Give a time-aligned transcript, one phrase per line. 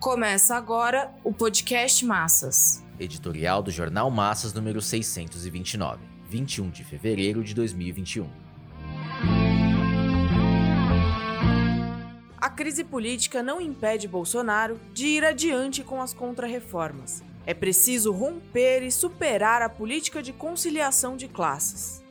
[0.00, 2.82] Começa agora o podcast Massas.
[2.98, 8.26] Editorial do Jornal Massas número 629, 21 de fevereiro de 2021.
[12.40, 17.22] A crise política não impede Bolsonaro de ir adiante com as contrarreformas.
[17.44, 22.02] É preciso romper e superar a política de conciliação de classes.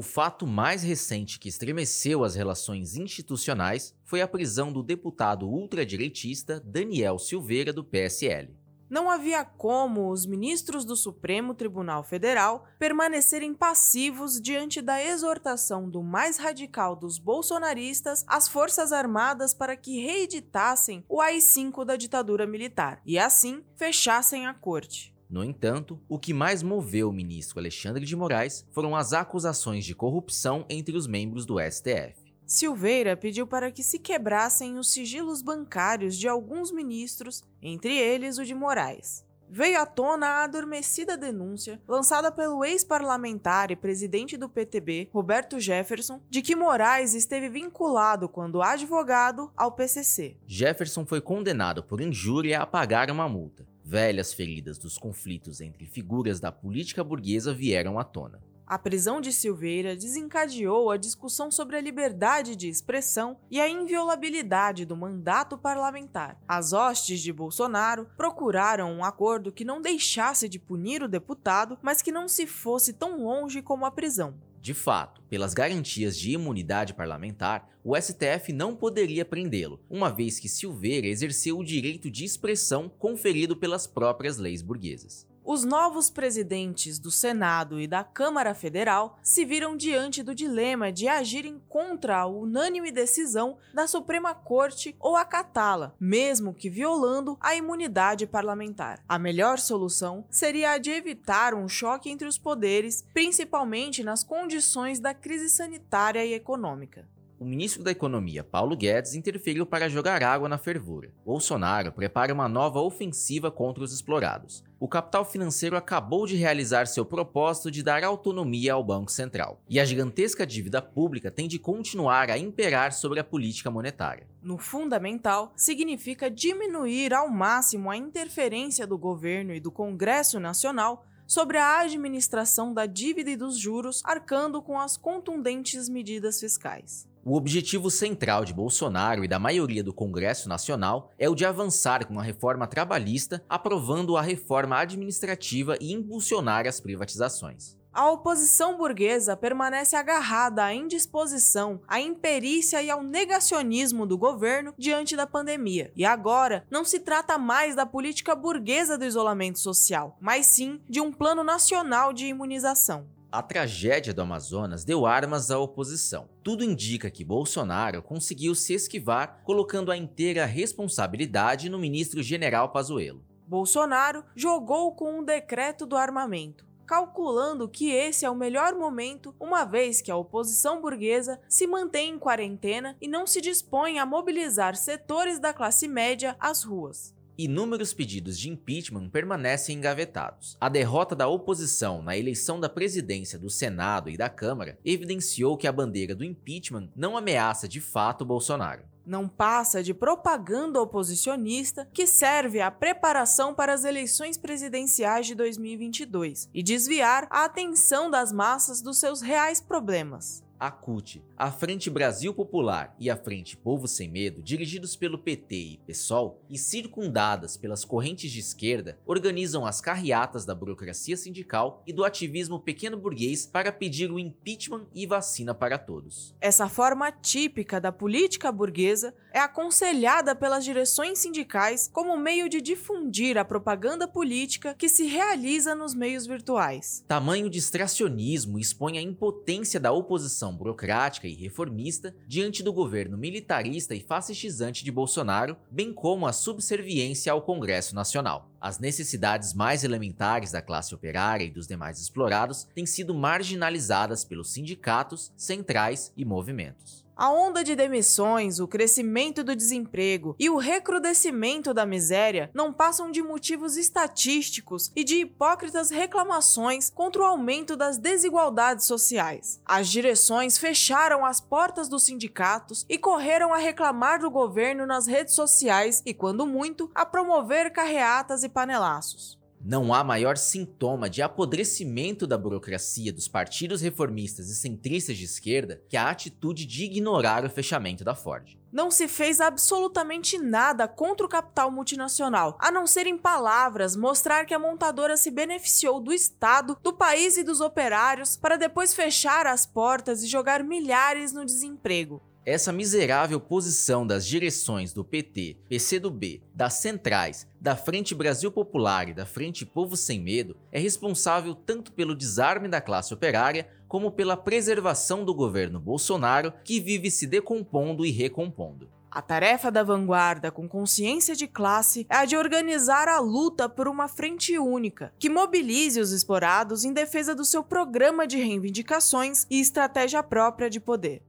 [0.00, 6.58] O fato mais recente que estremeceu as relações institucionais foi a prisão do deputado ultradireitista
[6.58, 8.56] Daniel Silveira, do PSL.
[8.88, 16.02] Não havia como os ministros do Supremo Tribunal Federal permanecerem passivos diante da exortação do
[16.02, 23.02] mais radical dos bolsonaristas às Forças Armadas para que reeditassem o AI-5 da ditadura militar
[23.04, 25.14] e, assim, fechassem a corte.
[25.30, 29.94] No entanto, o que mais moveu o ministro Alexandre de Moraes foram as acusações de
[29.94, 32.34] corrupção entre os membros do STF.
[32.44, 38.44] Silveira pediu para que se quebrassem os sigilos bancários de alguns ministros, entre eles o
[38.44, 39.24] de Moraes.
[39.48, 46.20] Veio à tona a adormecida denúncia, lançada pelo ex-parlamentar e presidente do PTB, Roberto Jefferson,
[46.28, 50.36] de que Moraes esteve vinculado, quando advogado, ao PCC.
[50.44, 56.38] Jefferson foi condenado por injúria a pagar uma multa velhas feridas dos conflitos entre figuras
[56.38, 58.40] da política burguesa vieram à tona.
[58.64, 64.84] A prisão de Silveira desencadeou a discussão sobre a liberdade de expressão e a inviolabilidade
[64.84, 66.40] do mandato parlamentar.
[66.46, 72.00] As hostes de Bolsonaro procuraram um acordo que não deixasse de punir o deputado, mas
[72.00, 74.38] que não se fosse tão longe como a prisão.
[74.60, 80.50] De fato, pelas garantias de imunidade parlamentar, o STF não poderia prendê-lo, uma vez que
[80.50, 85.26] Silveira exerceu o direito de expressão conferido pelas próprias leis burguesas.
[85.52, 91.08] Os novos presidentes do Senado e da Câmara Federal se viram diante do dilema de
[91.08, 98.28] agirem contra a unânime decisão da Suprema Corte ou acatá-la, mesmo que violando a imunidade
[98.28, 99.02] parlamentar.
[99.08, 105.00] A melhor solução seria a de evitar um choque entre os poderes, principalmente nas condições
[105.00, 107.08] da crise sanitária e econômica
[107.40, 111.10] o ministro da Economia, Paulo Guedes, interferiu para jogar água na fervura.
[111.24, 114.62] Bolsonaro prepara uma nova ofensiva contra os explorados.
[114.82, 119.60] O capital financeiro acabou de realizar seu propósito de dar autonomia ao Banco Central.
[119.68, 124.26] E a gigantesca dívida pública tem de continuar a imperar sobre a política monetária.
[124.42, 131.58] No fundamental, significa diminuir ao máximo a interferência do governo e do Congresso Nacional sobre
[131.58, 137.06] a administração da dívida e dos juros, arcando com as contundentes medidas fiscais.
[137.22, 142.06] O objetivo central de Bolsonaro e da maioria do Congresso Nacional é o de avançar
[142.06, 147.78] com a reforma trabalhista, aprovando a reforma administrativa e impulsionar as privatizações.
[147.92, 155.14] A oposição burguesa permanece agarrada à indisposição, à imperícia e ao negacionismo do governo diante
[155.14, 155.92] da pandemia.
[155.94, 161.00] E agora não se trata mais da política burguesa do isolamento social, mas sim de
[161.00, 163.19] um plano nacional de imunização.
[163.32, 166.28] A tragédia do Amazonas deu armas à oposição.
[166.42, 173.24] Tudo indica que Bolsonaro conseguiu se esquivar, colocando a inteira responsabilidade no ministro general Pazuello.
[173.46, 179.64] Bolsonaro jogou com um decreto do armamento, calculando que esse é o melhor momento, uma
[179.64, 184.74] vez que a oposição burguesa se mantém em quarentena e não se dispõe a mobilizar
[184.74, 187.14] setores da classe média às ruas
[187.44, 190.56] inúmeros pedidos de impeachment permanecem engavetados.
[190.60, 195.66] A derrota da oposição na eleição da presidência do Senado e da Câmara evidenciou que
[195.66, 202.06] a bandeira do impeachment não ameaça de fato Bolsonaro não passa de propaganda oposicionista que
[202.06, 208.80] serve à preparação para as eleições presidenciais de 2022 e desviar a atenção das massas
[208.80, 214.10] dos seus reais problemas a CUT, a Frente Brasil Popular e a Frente Povo Sem
[214.10, 220.44] Medo, dirigidos pelo PT e PSOL e circundadas pelas correntes de esquerda, organizam as carreatas
[220.44, 225.78] da burocracia sindical e do ativismo pequeno burguês para pedir o impeachment e vacina para
[225.78, 226.34] todos.
[226.42, 233.38] Essa forma típica da política burguesa é aconselhada pelas direções sindicais como meio de difundir
[233.38, 237.02] a propaganda política que se realiza nos meios virtuais.
[237.08, 244.00] Tamanho distracionismo expõe a impotência da oposição burocrática e reformista diante do governo militarista e
[244.00, 248.50] fascistizante de Bolsonaro, bem como a subserviência ao Congresso Nacional.
[248.60, 254.52] As necessidades mais elementares da classe operária e dos demais explorados têm sido marginalizadas pelos
[254.52, 257.04] sindicatos, centrais e movimentos.
[257.20, 263.10] A onda de demissões, o crescimento do desemprego e o recrudescimento da miséria não passam
[263.10, 269.60] de motivos estatísticos e de hipócritas reclamações contra o aumento das desigualdades sociais.
[269.66, 275.34] As direções fecharam as portas dos sindicatos e correram a reclamar do governo nas redes
[275.34, 279.39] sociais e, quando muito, a promover carreatas e panelaços.
[279.62, 285.82] Não há maior sintoma de apodrecimento da burocracia dos partidos reformistas e centristas de esquerda
[285.86, 288.56] que a atitude de ignorar o fechamento da Ford.
[288.72, 294.46] Não se fez absolutamente nada contra o capital multinacional, a não ser em palavras mostrar
[294.46, 299.46] que a montadora se beneficiou do Estado, do país e dos operários para depois fechar
[299.46, 302.22] as portas e jogar milhares no desemprego.
[302.44, 309.14] Essa miserável posição das direções do PT, PCdoB, das centrais, da Frente Brasil Popular e
[309.14, 314.38] da Frente Povo Sem Medo é responsável tanto pelo desarme da classe operária como pela
[314.38, 318.88] preservação do governo Bolsonaro, que vive se decompondo e recompondo.
[319.10, 323.86] A tarefa da vanguarda com consciência de classe é a de organizar a luta por
[323.86, 329.60] uma frente única, que mobilize os explorados em defesa do seu programa de reivindicações e
[329.60, 331.22] estratégia própria de poder.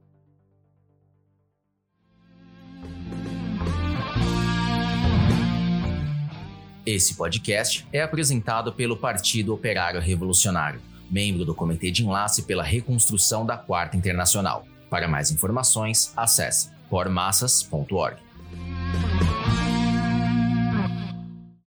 [6.84, 13.46] Esse podcast é apresentado pelo Partido Operário Revolucionário, membro do Comitê de Enlace pela Reconstrução
[13.46, 14.66] da Quarta Internacional.
[14.90, 18.16] Para mais informações, acesse pormassas.org.